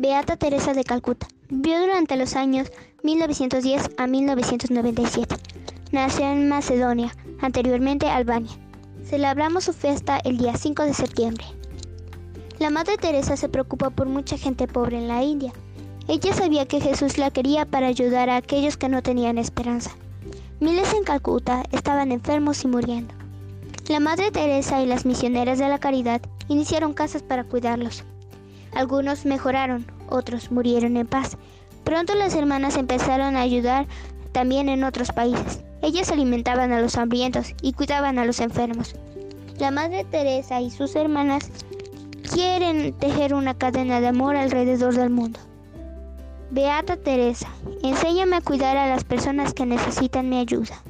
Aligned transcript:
Beata 0.00 0.38
Teresa 0.38 0.72
de 0.72 0.82
Calcuta. 0.82 1.28
Vivió 1.50 1.78
durante 1.78 2.16
los 2.16 2.34
años 2.34 2.72
1910 3.02 3.90
a 3.98 4.06
1997. 4.06 5.36
Nació 5.92 6.24
en 6.24 6.48
Macedonia, 6.48 7.14
anteriormente 7.42 8.08
Albania. 8.08 8.56
Celebramos 9.04 9.64
su 9.64 9.74
fiesta 9.74 10.18
el 10.24 10.38
día 10.38 10.56
5 10.56 10.84
de 10.84 10.94
septiembre. 10.94 11.44
La 12.58 12.70
Madre 12.70 12.96
Teresa 12.96 13.36
se 13.36 13.50
preocupó 13.50 13.90
por 13.90 14.06
mucha 14.06 14.38
gente 14.38 14.66
pobre 14.66 14.96
en 14.96 15.06
la 15.06 15.22
India. 15.22 15.52
Ella 16.08 16.32
sabía 16.32 16.64
que 16.64 16.80
Jesús 16.80 17.18
la 17.18 17.30
quería 17.30 17.66
para 17.66 17.88
ayudar 17.88 18.30
a 18.30 18.36
aquellos 18.36 18.78
que 18.78 18.88
no 18.88 19.02
tenían 19.02 19.36
esperanza. 19.36 19.90
Miles 20.60 20.94
en 20.94 21.04
Calcuta 21.04 21.64
estaban 21.72 22.10
enfermos 22.10 22.64
y 22.64 22.68
muriendo. 22.68 23.12
La 23.88 24.00
Madre 24.00 24.30
Teresa 24.30 24.80
y 24.80 24.86
las 24.86 25.04
misioneras 25.04 25.58
de 25.58 25.68
la 25.68 25.78
caridad 25.78 26.22
iniciaron 26.48 26.94
casas 26.94 27.22
para 27.22 27.44
cuidarlos. 27.44 28.02
Algunos 28.72 29.26
mejoraron, 29.26 29.84
otros 30.10 30.50
murieron 30.50 30.96
en 30.96 31.06
paz. 31.06 31.36
Pronto 31.84 32.14
las 32.14 32.34
hermanas 32.34 32.76
empezaron 32.76 33.36
a 33.36 33.40
ayudar 33.40 33.86
también 34.32 34.68
en 34.68 34.84
otros 34.84 35.12
países. 35.12 35.60
Ellas 35.82 36.10
alimentaban 36.10 36.72
a 36.72 36.80
los 36.80 36.96
hambrientos 36.96 37.54
y 37.62 37.72
cuidaban 37.72 38.18
a 38.18 38.24
los 38.24 38.40
enfermos. 38.40 38.94
La 39.58 39.70
Madre 39.70 40.04
Teresa 40.04 40.60
y 40.60 40.70
sus 40.70 40.94
hermanas 40.94 41.50
quieren 42.32 42.92
tejer 42.94 43.34
una 43.34 43.54
cadena 43.54 44.00
de 44.00 44.08
amor 44.08 44.36
alrededor 44.36 44.94
del 44.94 45.10
mundo. 45.10 45.40
Beata 46.50 46.96
Teresa, 46.96 47.48
enséñame 47.82 48.36
a 48.36 48.40
cuidar 48.40 48.76
a 48.76 48.88
las 48.88 49.04
personas 49.04 49.54
que 49.54 49.66
necesitan 49.66 50.28
mi 50.28 50.38
ayuda. 50.38 50.82